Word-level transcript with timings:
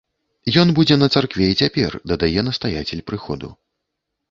Ён 0.61 0.71
будзе 0.79 0.95
на 1.01 1.09
царкве 1.17 1.43
і 1.51 1.59
цяпер, 1.65 1.91
дадае 2.13 2.41
настаяцель 2.49 3.07
прыходу. 3.13 3.55